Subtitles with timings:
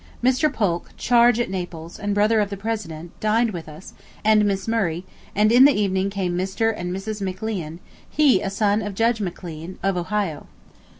[0.23, 0.51] Mr.
[0.51, 3.93] Polk, Chargé at Naples, and brother of the President, dined with us,
[4.25, 6.73] and Miss Murray, and in the evening came Mr.
[6.75, 7.21] and Mrs.
[7.21, 10.47] McLean, he a son of Judge McLean, of Ohio.